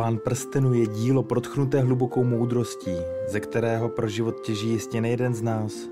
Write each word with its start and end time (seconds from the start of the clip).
Pán 0.00 0.18
prstenu 0.18 0.74
je 0.74 0.86
dílo 0.86 1.22
protchnuté 1.22 1.80
hlubokou 1.80 2.24
moudrostí, 2.24 2.96
ze 3.28 3.40
kterého 3.40 3.88
pro 3.88 4.08
život 4.08 4.40
těží 4.40 4.70
jistě 4.70 5.00
nejeden 5.00 5.34
z 5.34 5.42
nás. 5.42 5.88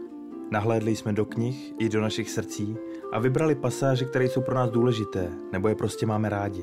Nahlédli 0.51 0.97
jsme 0.97 1.13
do 1.13 1.25
knih 1.25 1.75
i 1.79 1.89
do 1.89 2.01
našich 2.01 2.31
srdcí 2.31 2.77
a 3.13 3.19
vybrali 3.19 3.55
pasáže, 3.55 4.05
které 4.05 4.25
jsou 4.25 4.41
pro 4.41 4.55
nás 4.55 4.71
důležité, 4.71 5.31
nebo 5.53 5.69
je 5.69 5.75
prostě 5.75 6.07
máme 6.07 6.29
rádi. 6.29 6.63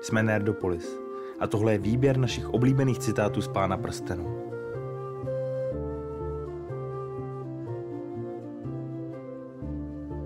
Jsme 0.00 0.22
Nerdopolis 0.22 1.00
a 1.40 1.46
tohle 1.46 1.72
je 1.72 1.78
výběr 1.78 2.16
našich 2.16 2.48
oblíbených 2.48 2.98
citátů 2.98 3.42
z 3.42 3.48
Pána 3.48 3.76
prstenu. 3.76 4.36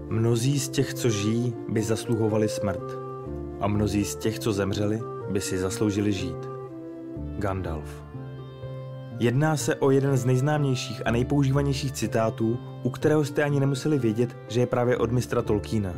Mnozí 0.09 0.59
z 0.59 0.69
těch, 0.69 0.95
co 0.95 1.11
žijí, 1.11 1.55
by 1.69 1.83
zasluhovali 1.83 2.49
smrt. 2.49 2.99
A 3.61 3.67
mnozí 3.69 4.05
z 4.05 4.17
těch, 4.17 4.39
co 4.39 4.53
zemřeli, 4.53 5.16
by 5.31 5.41
si 5.41 5.59
zasloužili 5.59 6.13
žít. 6.13 6.49
Gandalf. 7.39 8.03
Jedná 9.19 9.57
se 9.57 9.75
o 9.75 9.91
jeden 9.91 10.17
z 10.17 10.25
nejznámějších 10.25 11.07
a 11.07 11.11
nejpoužívanějších 11.11 11.93
citátů, 11.93 12.59
u 12.83 12.91
kterého 12.91 13.25
jste 13.25 13.45
ani 13.45 13.61
nemuseli 13.61 13.99
vědět, 13.99 14.37
že 14.49 14.61
je 14.61 14.67
právě 14.67 14.97
od 14.97 15.13
mistra 15.13 15.43
Tolkiena. 15.43 15.93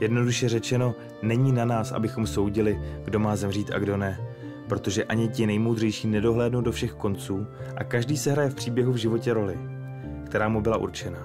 Jednoduše 0.00 0.48
řečeno, 0.48 0.94
není 1.22 1.52
na 1.52 1.64
nás, 1.64 1.92
abychom 1.92 2.26
soudili, 2.26 2.80
kdo 3.04 3.18
má 3.18 3.36
zemřít 3.36 3.70
a 3.74 3.78
kdo 3.78 3.96
ne, 3.96 4.20
protože 4.68 5.04
ani 5.04 5.28
ti 5.28 5.46
nejmoudřejší 5.46 6.08
nedohlédnou 6.08 6.60
do 6.60 6.72
všech 6.72 6.92
konců 6.92 7.46
a 7.76 7.84
každý 7.84 8.16
se 8.16 8.32
hraje 8.32 8.50
v 8.50 8.54
příběhu 8.54 8.92
v 8.92 8.96
životě 8.96 9.34
roli, 9.34 9.58
která 10.26 10.48
mu 10.48 10.60
byla 10.60 10.76
určena. 10.76 11.18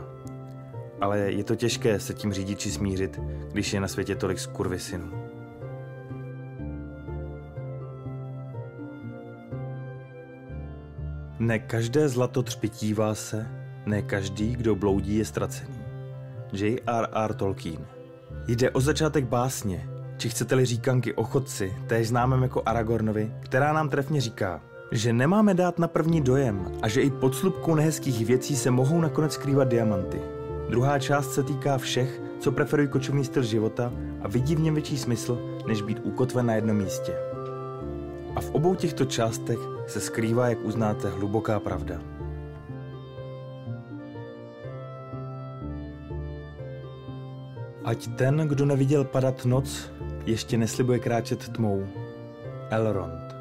Ale 1.02 1.20
je 1.20 1.44
to 1.44 1.56
těžké 1.56 2.00
se 2.00 2.14
tím 2.14 2.34
řídit 2.34 2.60
či 2.60 2.72
smířit, 2.72 3.20
když 3.52 3.74
je 3.74 3.80
na 3.80 3.88
světě 3.88 4.16
tolik 4.16 4.40
skurvysynů. 4.40 5.27
Ne 11.40 11.60
každé 11.60 12.10
zlato 12.10 12.44
třpitívá 12.44 13.16
se, 13.16 13.48
ne 13.86 14.02
každý, 14.02 14.56
kdo 14.56 14.76
bloudí, 14.76 15.18
je 15.18 15.26
ztracený. 15.26 15.80
J.R.R. 16.54 17.34
Tolkien 17.34 17.86
Jde 18.48 18.70
o 18.72 18.82
začátek 18.82 19.26
básně, 19.26 19.90
či 20.18 20.30
chcete-li 20.30 20.66
říkanky 20.66 21.14
o 21.14 21.24
chodci, 21.24 21.74
též 21.88 22.08
známém 22.08 22.44
jako 22.44 22.64
Aragornovi, 22.66 23.32
která 23.40 23.74
nám 23.74 23.90
trefně 23.90 24.22
říká, 24.22 24.62
že 24.92 25.14
nemáme 25.14 25.54
dát 25.54 25.80
na 25.80 25.88
první 25.88 26.22
dojem 26.22 26.72
a 26.82 26.88
že 26.88 27.02
i 27.02 27.10
pod 27.10 27.36
slupkou 27.36 27.76
nehezkých 27.76 28.26
věcí 28.26 28.56
se 28.56 28.72
mohou 28.72 29.02
nakonec 29.02 29.34
skrývat 29.34 29.68
diamanty. 29.68 30.22
Druhá 30.70 31.00
část 31.00 31.34
se 31.34 31.44
týká 31.44 31.78
všech, 31.78 32.22
co 32.40 32.52
preferují 32.52 32.88
kočovný 32.88 33.26
styl 33.26 33.44
života 33.44 33.94
a 34.22 34.28
vidí 34.28 34.56
v 34.56 34.60
něm 34.60 34.74
větší 34.74 34.98
smysl, 34.98 35.40
než 35.68 35.82
být 35.82 36.00
ukotven 36.04 36.46
na 36.46 36.56
jednom 36.56 36.78
místě. 36.78 37.27
A 38.38 38.42
v 38.42 38.52
obou 38.52 38.76
těchto 38.76 39.06
částech 39.06 39.58
se 39.88 40.00
skrývá, 40.00 40.50
jak 40.50 40.66
uznáte, 40.66 41.10
hluboká 41.10 41.60
pravda. 41.60 42.02
Ať 47.84 48.08
ten, 48.08 48.38
kdo 48.38 48.66
neviděl 48.66 49.04
padat 49.04 49.46
noc, 49.46 49.92
ještě 50.26 50.58
neslibuje 50.58 51.00
kráčet 51.00 51.50
tmou. 51.50 51.88
Elrond. 52.70 53.36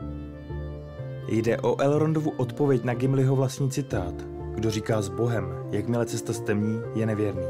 Jde 1.29 1.59
o 1.59 1.81
Elrondovu 1.81 2.31
odpověď 2.31 2.85
na 2.85 2.95
Gimliho 2.95 3.37
vlastní 3.37 3.71
citát. 3.71 4.15
Kdo 4.55 4.71
říká 4.71 5.03
s 5.03 5.09
Bohem, 5.09 5.55
jakmile 5.71 6.07
cesta 6.07 6.33
stemní, 6.33 6.81
je 6.95 7.07
nevěrný. 7.07 7.47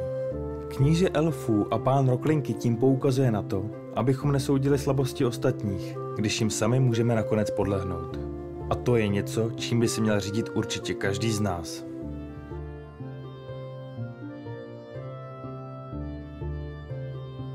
Kníže 0.76 1.08
elfů 1.08 1.74
a 1.74 1.78
pán 1.78 2.08
Roklinky 2.08 2.54
tím 2.54 2.76
poukazuje 2.76 3.30
na 3.30 3.42
to, 3.42 3.85
abychom 3.96 4.32
nesoudili 4.32 4.78
slabosti 4.78 5.24
ostatních, 5.24 5.96
když 6.16 6.40
jim 6.40 6.50
sami 6.50 6.80
můžeme 6.80 7.14
nakonec 7.14 7.50
podlehnout. 7.50 8.18
A 8.70 8.74
to 8.74 8.96
je 8.96 9.08
něco, 9.08 9.50
čím 9.56 9.80
by 9.80 9.88
si 9.88 10.00
měl 10.00 10.20
řídit 10.20 10.48
určitě 10.54 10.94
každý 10.94 11.32
z 11.32 11.40
nás. 11.40 11.84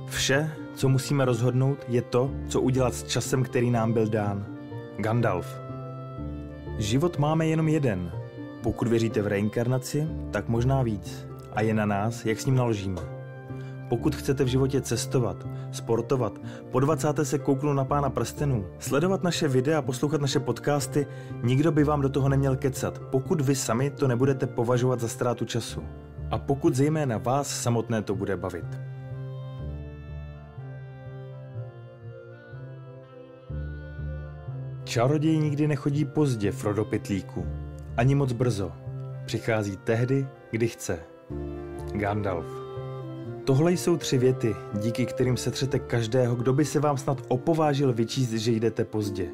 Vše, 0.05 0.51
co 0.75 0.89
musíme 0.89 1.25
rozhodnout, 1.25 1.77
je 1.87 2.01
to, 2.01 2.31
co 2.47 2.61
udělat 2.61 2.93
s 2.93 3.03
časem, 3.03 3.43
který 3.43 3.71
nám 3.71 3.93
byl 3.93 4.07
dán. 4.07 4.45
Gandalf. 4.97 5.59
Život 6.77 7.17
máme 7.17 7.47
jenom 7.47 7.67
jeden. 7.67 8.11
Pokud 8.63 8.87
věříte 8.87 9.21
v 9.21 9.27
reinkarnaci, 9.27 10.07
tak 10.31 10.47
možná 10.47 10.83
víc. 10.83 11.27
A 11.53 11.61
je 11.61 11.73
na 11.73 11.85
nás, 11.85 12.25
jak 12.25 12.39
s 12.39 12.45
ním 12.45 12.55
naložíme. 12.55 13.20
Pokud 13.91 14.15
chcete 14.15 14.43
v 14.43 14.47
životě 14.47 14.81
cestovat, 14.81 15.47
sportovat, 15.71 16.41
po 16.71 16.79
20. 16.79 17.07
se 17.23 17.39
kouknout 17.39 17.75
na 17.75 17.85
pána 17.85 18.09
prstenů, 18.09 18.65
sledovat 18.79 19.23
naše 19.23 19.47
videa, 19.47 19.81
poslouchat 19.81 20.21
naše 20.21 20.39
podcasty, 20.39 21.07
nikdo 21.43 21.71
by 21.71 21.83
vám 21.83 22.01
do 22.01 22.09
toho 22.09 22.29
neměl 22.29 22.55
kecat, 22.55 22.99
pokud 22.99 23.41
vy 23.41 23.55
sami 23.55 23.89
to 23.89 24.07
nebudete 24.07 24.47
považovat 24.47 24.99
za 24.99 25.07
ztrátu 25.07 25.45
času. 25.45 25.83
A 26.31 26.37
pokud 26.37 26.75
zejména 26.75 27.17
vás 27.17 27.61
samotné 27.61 28.01
to 28.01 28.15
bude 28.15 28.37
bavit. 28.37 28.65
Čaroděj 34.83 35.37
nikdy 35.37 35.67
nechodí 35.67 36.05
pozdě, 36.05 36.51
Frodo 36.51 36.85
Pitlíku. 36.85 37.45
Ani 37.97 38.15
moc 38.15 38.31
brzo. 38.31 38.71
Přichází 39.25 39.77
tehdy, 39.77 40.27
kdy 40.51 40.67
chce. 40.67 40.99
Gandalf. 41.93 42.60
Tohle 43.45 43.71
jsou 43.71 43.97
tři 43.97 44.17
věty, 44.17 44.55
díky 44.73 45.05
kterým 45.05 45.37
setřete 45.37 45.79
každého, 45.79 46.35
kdo 46.35 46.53
by 46.53 46.65
se 46.65 46.79
vám 46.79 46.97
snad 46.97 47.21
opovážil 47.27 47.93
vyčíst, 47.93 48.31
že 48.31 48.51
jdete 48.51 48.85
pozdě. 48.85 49.29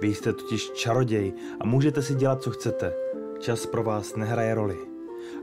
Vy 0.00 0.14
jste 0.14 0.32
totiž 0.32 0.70
čaroděj 0.70 1.32
a 1.60 1.66
můžete 1.66 2.02
si 2.02 2.14
dělat, 2.14 2.42
co 2.42 2.50
chcete. 2.50 2.92
Čas 3.40 3.66
pro 3.66 3.82
vás 3.82 4.16
nehraje 4.16 4.54
roli. 4.54 4.76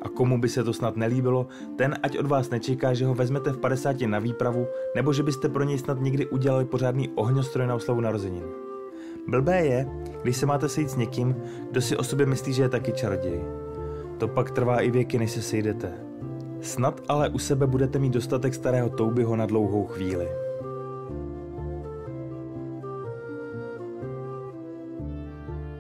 A 0.02 0.10
komu 0.10 0.42
by 0.42 0.50
se 0.50 0.64
to 0.64 0.74
snad 0.74 0.98
nelíbilo, 0.98 1.48
ten 1.78 1.96
ať 2.04 2.18
od 2.18 2.26
vás 2.26 2.50
nečeká, 2.50 2.94
že 2.94 3.06
ho 3.06 3.14
vezmete 3.14 3.52
v 3.52 3.58
50 3.58 4.02
na 4.02 4.20
výpravu, 4.20 4.68
nebo 4.96 5.14
že 5.14 5.24
byste 5.24 5.50
pro 5.50 5.64
něj 5.64 5.78
snad 5.78 6.02
nikdy 6.02 6.26
udělali 6.26 6.66
pořádný 6.66 7.10
ohňostroj 7.10 7.68
na 7.68 7.76
oslavu 7.76 8.02
narozenin. 8.02 8.44
Blbé 9.28 9.66
je, 9.66 9.88
když 10.22 10.38
se 10.38 10.46
máte 10.46 10.70
sejít 10.70 10.90
s 10.90 10.96
někým, 10.96 11.36
kdo 11.72 11.82
si 11.82 11.98
o 11.98 12.04
sobě 12.04 12.26
myslí, 12.26 12.54
že 12.54 12.64
je 12.64 12.70
taky 12.70 12.92
čaroděj. 12.92 13.42
To 14.18 14.28
pak 14.28 14.52
trvá 14.52 14.82
i 14.82 14.92
věky, 14.92 15.20
než 15.20 15.32
se 15.32 15.42
sejdete. 15.42 16.09
Snad 16.62 17.02
ale 17.08 17.30
u 17.30 17.40
sebe 17.40 17.68
budete 17.68 18.00
mít 18.00 18.14
dostatek 18.14 18.54
starého 18.54 18.90
toubyho 18.90 19.36
na 19.36 19.46
dlouhou 19.46 19.88
chvíli. 19.88 20.28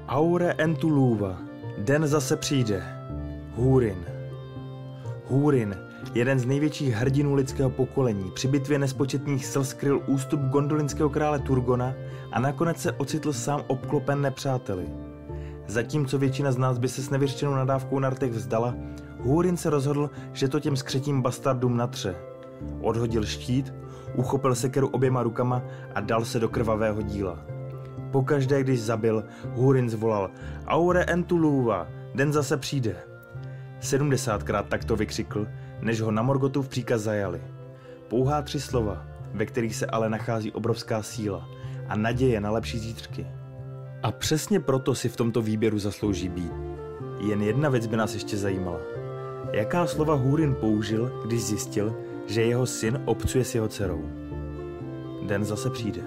Aure 0.08 0.54
Entuluva. 0.58 1.38
Den 1.78 2.08
zase 2.08 2.36
přijde. 2.36 2.84
Húrin. 3.56 4.06
Húrin, 5.26 5.76
jeden 6.14 6.40
z 6.40 6.46
největších 6.46 6.94
hrdinů 6.94 7.34
lidského 7.34 7.70
pokolení, 7.70 8.32
při 8.32 8.48
bitvě 8.48 8.80
nespočetných 8.80 9.46
sil 9.52 9.64
skryl 9.64 10.02
ústup 10.08 10.40
gondolinského 10.40 11.10
krále 11.10 11.40
Turgona 11.40 11.94
a 12.32 12.40
nakonec 12.40 12.78
se 12.78 12.92
ocitl 12.92 13.34
sám 13.34 13.64
obklopen 13.68 14.22
nepřáteli. 14.22 15.09
Zatímco 15.69 16.18
většina 16.18 16.52
z 16.52 16.57
nás 16.57 16.78
by 16.78 16.88
se 16.88 17.02
s 17.02 17.09
nevyřčenou 17.09 17.56
nadávkou 17.56 18.00
na 18.00 18.09
rtech 18.09 18.31
vzdala, 18.31 18.75
Húrin 19.19 19.57
se 19.57 19.69
rozhodl, 19.69 20.09
že 20.34 20.47
to 20.47 20.59
těm 20.59 20.75
skřetím 20.75 21.22
bastardům 21.22 21.78
natře. 21.78 22.16
Odhodil 22.81 23.25
štít, 23.25 23.74
uchopil 24.16 24.56
sekeru 24.56 24.88
oběma 24.88 25.24
rukama 25.24 25.62
a 25.96 26.02
dal 26.02 26.25
se 26.25 26.40
do 26.40 26.50
krvavého 26.50 27.02
díla. 27.02 27.40
Pokaždé, 28.12 28.63
když 28.63 28.81
zabil, 28.81 29.24
Húrin 29.53 29.90
zvolal 29.90 30.30
Aure 30.68 31.03
Entuluva, 31.03 31.88
den 32.16 32.34
zase 32.34 32.57
přijde. 32.57 32.96
Sedmdesátkrát 33.80 34.68
takto 34.68 34.96
vykřikl, 34.96 35.47
než 35.81 36.01
ho 36.01 36.12
na 36.12 36.22
Morgotu 36.22 36.62
v 36.62 36.69
příkaz 36.69 37.01
zajali. 37.01 37.41
Pouhá 38.07 38.42
tři 38.42 38.60
slova, 38.60 39.06
ve 39.33 39.45
kterých 39.45 39.75
se 39.75 39.86
ale 39.86 40.10
nachází 40.10 40.51
obrovská 40.51 41.04
síla 41.04 41.48
a 41.88 41.95
naděje 41.95 42.42
na 42.42 42.51
lepší 42.51 42.80
zítřky. 42.80 43.38
A 44.04 44.12
přesně 44.12 44.60
proto 44.60 44.96
si 44.96 45.10
v 45.10 45.16
tomto 45.16 45.42
výběru 45.42 45.80
zaslouží 45.80 46.30
být. 46.30 46.51
Jen 47.19 47.42
jedna 47.42 47.69
věc 47.69 47.88
by 47.88 47.98
nás 47.98 48.13
ještě 48.13 48.38
zajímala. 48.38 48.80
Jaká 49.51 49.88
slova 49.88 50.13
Húrin 50.13 50.56
použil, 50.56 51.22
když 51.25 51.44
zjistil, 51.44 51.96
že 52.28 52.42
jeho 52.42 52.66
syn 52.66 53.01
obcuje 53.06 53.44
s 53.44 53.56
jeho 53.56 53.68
dcerou? 53.68 54.04
Den 55.28 55.46
zase 55.46 55.69
přijde. 55.69 56.01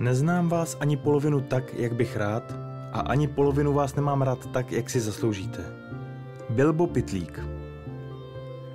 Neznám 0.00 0.48
vás 0.48 0.76
ani 0.80 0.96
polovinu 0.96 1.40
tak, 1.40 1.74
jak 1.74 1.94
bych 1.94 2.16
rád, 2.16 2.52
a 2.92 3.00
ani 3.00 3.28
polovinu 3.28 3.72
vás 3.72 3.94
nemám 3.94 4.22
rád 4.22 4.46
tak, 4.46 4.72
jak 4.72 4.90
si 4.90 5.00
zasloužíte. 5.00 5.64
Bilbo 6.50 6.86
Pitlík 6.86 7.53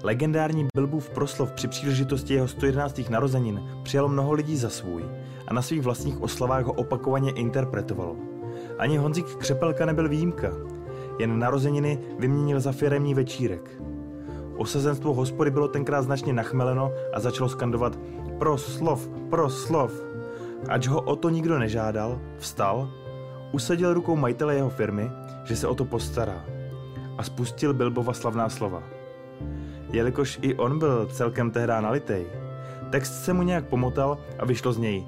Legendární 0.04 0.68
Bilbův 0.76 1.10
proslov 1.10 1.52
při 1.52 1.68
příležitosti 1.68 2.34
jeho 2.34 2.48
111. 2.48 3.10
narozenin 3.10 3.64
přijalo 3.84 4.08
mnoho 4.08 4.34
lidí 4.34 4.58
za 4.58 4.70
svůj 4.70 5.04
a 5.48 5.54
na 5.54 5.62
svých 5.62 5.82
vlastních 5.82 6.22
oslavách 6.22 6.66
ho 6.66 6.74
opakovaně 6.74 7.32
interpretovalo. 7.32 8.16
Ani 8.78 8.98
Honzik 8.98 9.36
Křepelka 9.36 9.86
nebyl 9.86 10.10
výjimka, 10.10 10.52
jen 11.20 11.40
narozeniny 11.40 12.00
vyměnil 12.20 12.60
za 12.60 12.72
firemní 12.72 13.14
večírek. 13.14 13.82
Osazenstvo 14.58 15.14
hospody 15.14 15.52
bylo 15.52 15.68
tenkrát 15.68 16.02
značně 16.02 16.34
nachmeleno 16.34 16.92
a 17.14 17.20
začalo 17.20 17.50
skandovat 17.50 18.00
proslov, 18.38 19.10
proslov. 19.30 19.92
Ač 20.68 20.88
ho 20.88 21.02
o 21.02 21.16
to 21.16 21.30
nikdo 21.30 21.60
nežádal, 21.60 22.22
vstal, 22.38 22.90
usadil 23.52 23.94
rukou 23.94 24.16
majitele 24.16 24.56
jeho 24.56 24.70
firmy, 24.70 25.12
že 25.44 25.56
se 25.56 25.68
o 25.68 25.76
to 25.76 25.86
postará 25.86 26.46
a 27.18 27.24
spustil 27.24 27.74
Bilbova 27.74 28.14
slavná 28.14 28.50
slova. 28.50 28.99
Jelikož 29.92 30.40
i 30.42 30.56
on 30.56 30.80
byl 30.80 31.06
celkem 31.06 31.52
tehdy 31.52 31.74
nalitej, 31.80 32.26
text 32.90 33.24
se 33.24 33.34
mu 33.34 33.44
nějak 33.44 33.66
pomotal 33.66 34.18
a 34.40 34.46
vyšlo 34.46 34.74
z 34.74 34.78
něj. 34.78 35.08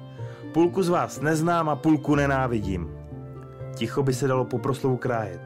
Půlku 0.54 0.82
z 0.82 0.88
vás 0.88 1.20
neznám 1.20 1.68
a 1.68 1.76
půlku 1.76 2.14
nenávidím. 2.14 2.90
Ticho 3.74 4.02
by 4.02 4.14
se 4.14 4.28
dalo 4.28 4.44
po 4.44 4.58
proslovu 4.58 4.96
krájet. 4.96 5.40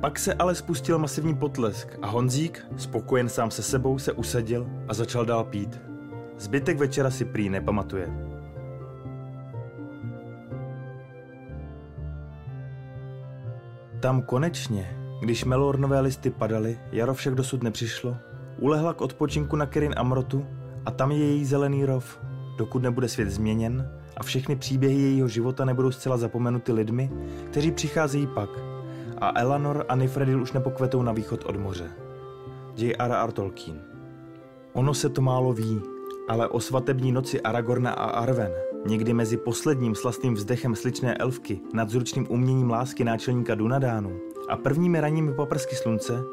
Pak 0.00 0.18
se 0.18 0.34
ale 0.34 0.54
spustil 0.54 0.98
masivní 0.98 1.34
potlesk 1.34 1.98
a 2.02 2.06
Honzík, 2.06 2.66
spokojen 2.76 3.28
sám 3.28 3.50
se 3.50 3.62
sebou, 3.62 3.98
se 3.98 4.12
usadil 4.12 4.66
a 4.88 4.94
začal 4.94 5.24
dál 5.24 5.44
pít. 5.44 5.80
Zbytek 6.38 6.78
večera 6.78 7.10
si 7.10 7.24
prý 7.24 7.48
nepamatuje. 7.48 8.08
Tam 14.00 14.22
konečně, 14.22 14.96
když 15.20 15.44
melornové 15.44 16.00
listy 16.00 16.30
padaly, 16.30 16.78
jaro 16.92 17.14
však 17.14 17.34
dosud 17.34 17.62
nepřišlo, 17.62 18.16
ulehla 18.58 18.94
k 18.94 19.00
odpočinku 19.00 19.56
na 19.56 19.66
Kerin 19.66 19.94
Amrotu 19.96 20.46
a 20.86 20.90
tam 20.90 21.12
je 21.12 21.18
její 21.18 21.44
zelený 21.44 21.84
rov, 21.84 22.20
dokud 22.58 22.82
nebude 22.82 23.08
svět 23.08 23.30
změněn 23.30 23.90
a 24.16 24.22
všechny 24.22 24.56
příběhy 24.56 25.00
jejího 25.00 25.28
života 25.28 25.64
nebudou 25.64 25.90
zcela 25.90 26.16
zapomenuty 26.16 26.72
lidmi, 26.72 27.10
kteří 27.50 27.72
přicházejí 27.72 28.26
pak– 28.26 28.50
a 29.18 29.40
Eleanor 29.40 29.84
a 29.88 29.96
Nifredil 29.96 30.42
už 30.42 30.52
nepokvetou 30.52 31.02
na 31.02 31.12
východ 31.12 31.44
od 31.44 31.56
moře. 31.56 31.90
J.R.R. 32.76 33.32
Tolkien 33.32 33.80
Ono 34.72 34.94
se 34.94 35.08
to 35.08 35.20
málo 35.20 35.52
ví, 35.52 35.80
ale 36.28 36.48
o 36.48 36.60
svatební 36.60 37.12
noci 37.12 37.40
Aragorna 37.40 37.90
a 37.90 38.04
Arven, 38.04 38.52
někdy 38.86 39.12
mezi 39.12 39.36
posledním 39.36 39.94
slastným 39.94 40.34
vzdechem 40.34 40.76
sličné 40.76 41.14
elfky 41.14 41.60
nad 41.72 41.90
zručným 41.90 42.26
uměním 42.28 42.70
lásky 42.70 43.04
náčelníka 43.04 43.54
Dunadánu 43.54 44.20
a 44.48 44.56
prvními 44.56 45.00
ranními 45.00 45.34
paprsky 45.34 45.76
slunce, 45.76 46.24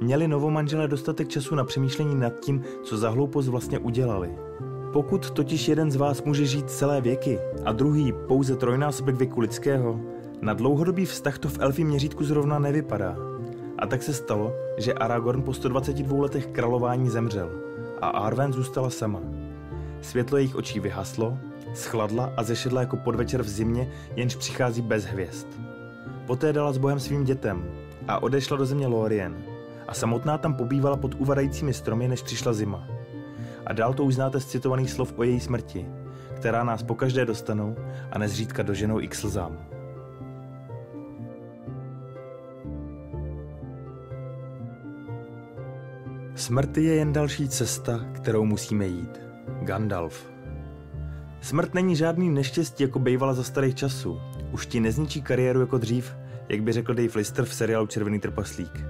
měli 0.00 0.28
novomanželé 0.28 0.88
dostatek 0.88 1.28
času 1.28 1.54
na 1.54 1.64
přemýšlení 1.64 2.14
nad 2.14 2.40
tím, 2.40 2.62
co 2.84 2.98
za 2.98 3.10
hloupost 3.10 3.48
vlastně 3.48 3.78
udělali. 3.78 4.30
Pokud 4.92 5.30
totiž 5.30 5.68
jeden 5.68 5.90
z 5.90 5.96
vás 5.96 6.22
může 6.22 6.46
žít 6.46 6.70
celé 6.70 7.00
věky 7.00 7.38
a 7.64 7.72
druhý 7.72 8.12
pouze 8.28 8.56
trojnásobek 8.56 9.16
věku 9.16 9.40
lidského, 9.40 10.00
na 10.42 10.54
dlouhodobý 10.54 11.06
vztah 11.06 11.38
to 11.38 11.48
v 11.48 11.58
elfí 11.60 11.84
měřítku 11.84 12.24
zrovna 12.24 12.58
nevypadá. 12.58 13.16
A 13.78 13.86
tak 13.86 14.02
se 14.02 14.12
stalo, 14.12 14.52
že 14.76 14.92
Aragorn 14.94 15.42
po 15.42 15.54
122 15.54 16.22
letech 16.22 16.46
králování 16.46 17.08
zemřel 17.08 17.50
a 18.00 18.08
Arwen 18.08 18.52
zůstala 18.52 18.90
sama. 18.90 19.20
Světlo 20.00 20.38
jejich 20.38 20.56
očí 20.56 20.80
vyhaslo, 20.80 21.38
schladla 21.74 22.32
a 22.36 22.42
zešedla 22.42 22.80
jako 22.80 22.96
podvečer 22.96 23.42
v 23.42 23.48
zimě, 23.48 23.90
jenž 24.16 24.36
přichází 24.36 24.82
bez 24.82 25.04
hvězd. 25.04 25.46
Poté 26.26 26.52
dala 26.52 26.72
s 26.72 26.78
Bohem 26.78 27.00
svým 27.00 27.24
dětem 27.24 27.64
a 28.08 28.22
odešla 28.22 28.56
do 28.56 28.66
země 28.66 28.86
Lorien 28.86 29.47
a 29.88 29.94
samotná 29.94 30.38
tam 30.38 30.54
pobývala 30.54 30.96
pod 30.96 31.14
uvadajícími 31.14 31.74
stromy, 31.74 32.08
než 32.08 32.22
přišla 32.22 32.52
zima. 32.52 32.88
A 33.66 33.72
dál 33.72 33.94
to 33.94 34.04
uznáte 34.04 34.40
z 34.40 34.46
citovaných 34.46 34.90
slov 34.90 35.14
o 35.16 35.22
její 35.22 35.40
smrti, 35.40 35.86
která 36.36 36.64
nás 36.64 36.82
pokaždé 36.82 37.24
dostanou 37.24 37.76
a 38.10 38.18
nezřídka 38.18 38.62
doženou 38.62 39.00
i 39.00 39.08
k 39.08 39.14
slzám. 39.14 39.58
Smrt 46.34 46.76
je 46.76 46.94
jen 46.94 47.12
další 47.12 47.48
cesta, 47.48 48.00
kterou 48.12 48.44
musíme 48.44 48.86
jít. 48.86 49.20
Gandalf. 49.62 50.30
Smrt 51.40 51.74
není 51.74 51.96
žádný 51.96 52.30
neštěstí, 52.30 52.82
jako 52.82 52.98
bývala 52.98 53.34
za 53.34 53.42
starých 53.42 53.74
časů. 53.74 54.20
Už 54.52 54.66
ti 54.66 54.80
nezničí 54.80 55.22
kariéru 55.22 55.60
jako 55.60 55.78
dřív, 55.78 56.16
jak 56.48 56.62
by 56.62 56.72
řekl 56.72 56.94
Dave 56.94 57.08
Lister 57.14 57.44
v 57.44 57.54
seriálu 57.54 57.86
Červený 57.86 58.20
trpaslík. 58.20 58.84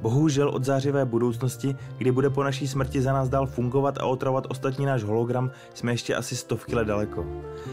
Bohužel 0.00 0.48
od 0.48 0.64
zářivé 0.64 1.04
budoucnosti, 1.04 1.76
kdy 1.98 2.12
bude 2.12 2.30
po 2.30 2.44
naší 2.44 2.68
smrti 2.68 3.02
za 3.02 3.12
nás 3.12 3.28
dál 3.28 3.46
fungovat 3.46 3.98
a 3.98 4.06
otravovat 4.06 4.46
ostatní 4.48 4.86
náš 4.86 5.02
hologram, 5.02 5.50
jsme 5.74 5.92
ještě 5.92 6.14
asi 6.14 6.36
stovky 6.36 6.74
let 6.74 6.84
daleko. 6.84 7.26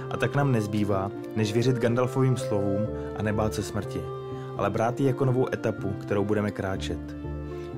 A 0.10 0.18
tak 0.18 0.36
nám 0.36 0.52
nezbývá, 0.52 1.12
než 1.36 1.54
věřit 1.54 1.78
Gandalfovým 1.78 2.38
slovům 2.38 2.88
a 3.18 3.22
nebát 3.22 3.54
se 3.54 3.64
smrti, 3.64 4.02
ale 4.58 4.70
brát 4.70 5.00
ji 5.00 5.08
jako 5.08 5.26
novou 5.26 5.54
etapu, 5.54 5.90
kterou 5.90 6.26
budeme 6.26 6.52
kráčet. 6.52 7.16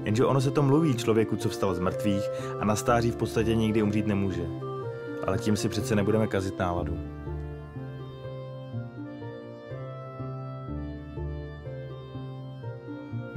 Jenže 0.04 0.26
ono 0.26 0.42
se 0.42 0.52
to 0.52 0.64
mluví 0.64 0.96
člověku, 0.96 1.36
co 1.36 1.50
vstal 1.50 1.76
z 1.76 1.80
mrtvých 1.80 2.24
a 2.60 2.66
na 2.66 2.76
stáří 2.76 3.12
v 3.12 3.16
podstatě 3.16 3.56
nikdy 3.56 3.84
umřít 3.84 4.08
nemůže. 4.08 4.46
Ale 5.28 5.38
tím 5.38 5.58
si 5.58 5.70
přece 5.70 5.96
nebudeme 5.96 6.28
kazit 6.28 6.60
náladu. 6.60 7.19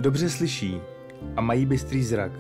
Dobře 0.03 0.31
slyší 0.31 0.81
a 1.37 1.41
mají 1.41 1.67
bystrý 1.67 2.05
zrak 2.05 2.33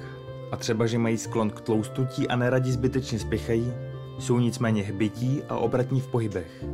a 0.53 0.57
třeba, 0.57 0.87
že 0.87 0.99
mají 0.99 1.19
sklon 1.19 1.51
k 1.51 1.61
tloustnutí 1.61 2.29
a 2.29 2.37
neradi 2.37 2.73
zbytečně 2.73 3.19
spěchají, 3.19 3.73
jsou 4.19 4.39
nicméně 4.39 4.83
hbití 4.83 5.43
a 5.49 5.57
obratní 5.57 6.01
v 6.01 6.07
pohybech. 6.07 6.65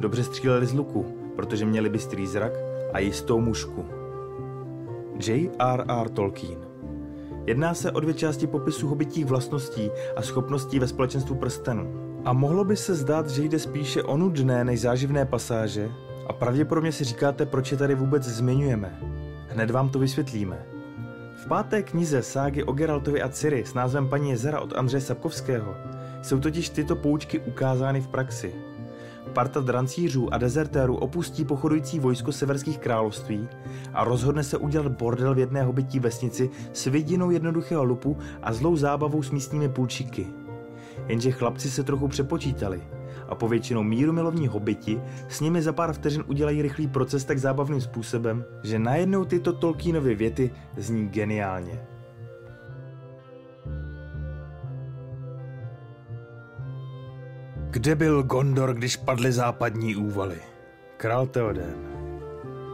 Dobře 0.00 0.24
stříleli 0.24 0.66
z 0.66 0.72
luku, 0.72 1.06
protože 1.36 1.66
měli 1.66 1.88
bystrý 1.88 2.26
zrak 2.26 2.52
a 2.92 2.98
jistou 2.98 3.40
mušku. 3.40 3.84
J.R.R. 5.26 6.08
Tolkien. 6.08 6.58
Jedná 7.46 7.74
se 7.74 7.90
o 7.90 8.00
dvě 8.00 8.14
části 8.14 8.46
popisu 8.46 8.88
hobitích 8.88 9.26
vlastností 9.26 9.90
a 10.16 10.22
schopností 10.22 10.78
ve 10.78 10.86
společenstvu 10.86 11.34
prstenu. 11.34 11.86
A 12.24 12.32
mohlo 12.32 12.64
by 12.64 12.76
se 12.76 12.94
zdát, 12.94 13.30
že 13.30 13.42
jde 13.42 13.58
spíše 13.58 14.02
o 14.02 14.16
nudné 14.16 14.64
než 14.64 14.80
záživné 14.80 15.26
pasáže 15.26 15.90
a 16.26 16.32
pravděpodobně 16.32 16.92
si 16.92 17.04
říkáte, 17.04 17.46
proč 17.46 17.72
je 17.72 17.78
tady 17.78 17.94
vůbec 17.94 18.22
zmiňujeme. 18.22 19.11
Hned 19.52 19.70
vám 19.70 19.88
to 19.88 19.98
vysvětlíme. 19.98 20.66
V 21.36 21.48
páté 21.48 21.82
knize 21.82 22.22
ságy 22.22 22.64
o 22.64 22.72
Geraltovi 22.72 23.22
a 23.22 23.28
Ciri 23.28 23.64
s 23.66 23.74
názvem 23.74 24.08
Paní 24.08 24.30
jezera 24.30 24.60
od 24.60 24.76
Andřeje 24.76 25.00
Sapkovského 25.00 25.76
jsou 26.22 26.40
totiž 26.40 26.68
tyto 26.68 26.96
poučky 26.96 27.38
ukázány 27.38 28.00
v 28.00 28.08
praxi– 28.08 28.54
Parta 29.32 29.60
drancířů 29.60 30.34
a 30.34 30.38
dezertérů 30.38 30.96
opustí 30.96 31.44
pochodující 31.44 31.98
vojsko 32.00 32.32
severských 32.32 32.78
království 32.78 33.48
a 33.94 34.04
rozhodne 34.04 34.44
se 34.44 34.56
udělat 34.56 34.92
bordel 34.92 35.34
v 35.34 35.38
jedné 35.38 35.62
hobití 35.62 36.00
vesnici 36.00 36.50
s 36.72 36.86
vidinou 36.86 37.30
jednoduchého 37.30 37.84
lupu 37.84 38.18
a 38.42 38.52
zlou 38.52 38.76
zábavou 38.76 39.22
s 39.22 39.30
místními 39.30 39.68
půlčíky. 39.68 40.26
Jenže 41.08 41.30
chlapci 41.30 41.70
se 41.70 41.82
trochu 41.82 42.08
přepočítali 42.08 42.82
a 43.28 43.34
po 43.34 43.48
většinou 43.48 43.82
míru 43.82 44.12
milovní 44.12 44.48
hobiti 44.48 45.00
s 45.28 45.40
nimi 45.40 45.62
za 45.62 45.72
pár 45.72 45.92
vteřin 45.92 46.24
udělají 46.26 46.62
rychlý 46.62 46.86
proces 46.86 47.24
tak 47.24 47.38
zábavným 47.38 47.80
způsobem, 47.80 48.44
že 48.62 48.78
najednou 48.78 49.24
tyto 49.24 49.52
Tolkienovy 49.52 50.14
věty 50.14 50.50
zní 50.76 51.08
geniálně. 51.08 51.80
Kde 57.70 57.94
byl 57.94 58.22
Gondor, 58.22 58.74
když 58.74 58.96
padly 58.96 59.32
západní 59.32 59.96
úvaly? 59.96 60.38
Král 60.96 61.26
Theoden. 61.26 61.74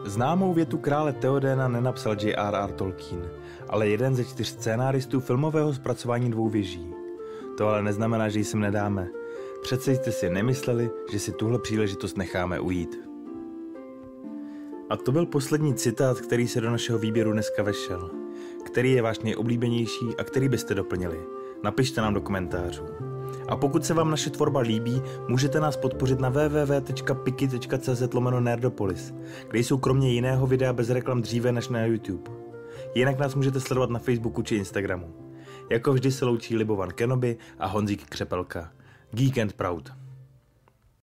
Známou 0.04 0.54
větu 0.54 0.78
krále 0.78 1.12
Theodena 1.12 1.68
nenapsal 1.68 2.16
J.R.R. 2.20 2.72
Tolkien, 2.72 3.30
ale 3.68 3.88
jeden 3.88 4.16
ze 4.16 4.24
čtyř 4.24 4.48
scénáristů 4.48 5.20
filmového 5.20 5.74
zpracování 5.74 6.30
dvou 6.30 6.48
věží. 6.48 6.94
To 7.58 7.68
ale 7.68 7.82
neznamená, 7.82 8.28
že 8.28 8.40
jsem 8.40 8.60
nedáme. 8.60 9.08
Přece 9.62 9.94
jste 9.94 10.12
si 10.12 10.30
nemysleli, 10.30 10.90
že 11.12 11.18
si 11.18 11.32
tuhle 11.32 11.58
příležitost 11.58 12.16
necháme 12.16 12.60
ujít. 12.60 13.08
A 14.90 14.96
to 14.96 15.12
byl 15.12 15.26
poslední 15.26 15.74
citát, 15.74 16.20
který 16.20 16.48
se 16.48 16.60
do 16.60 16.70
našeho 16.70 16.98
výběru 16.98 17.32
dneska 17.32 17.62
vešel. 17.62 18.10
Který 18.64 18.92
je 18.92 19.02
váš 19.02 19.18
nejoblíbenější 19.18 20.06
a 20.18 20.24
který 20.24 20.48
byste 20.48 20.74
doplnili? 20.74 21.18
Napište 21.62 22.00
nám 22.00 22.14
do 22.14 22.20
komentářů. 22.20 22.84
A 23.48 23.56
pokud 23.56 23.84
se 23.84 23.94
vám 23.94 24.10
naše 24.10 24.30
tvorba 24.30 24.60
líbí, 24.60 25.02
můžete 25.28 25.60
nás 25.60 25.76
podpořit 25.76 26.20
na 26.20 26.28
www.piki.cz 26.28 28.02
nerdopolis, 28.40 29.14
kde 29.50 29.58
jsou 29.58 29.78
kromě 29.78 30.12
jiného 30.12 30.46
videa 30.46 30.72
bez 30.72 30.90
reklam 30.90 31.22
dříve 31.22 31.52
než 31.52 31.68
na 31.68 31.84
YouTube. 31.84 32.30
Jinak 32.94 33.18
nás 33.18 33.34
můžete 33.34 33.60
sledovat 33.60 33.90
na 33.90 33.98
Facebooku 33.98 34.42
či 34.42 34.56
Instagramu. 34.56 35.14
Jako 35.70 35.92
vždy 35.92 36.12
se 36.12 36.24
loučí 36.24 36.56
Libovan 36.56 36.90
Kenobi 36.90 37.36
a 37.58 37.66
Honzík 37.66 38.04
Křepelka. 38.04 38.72
Geek 39.14 39.38
Proud. 39.56 39.92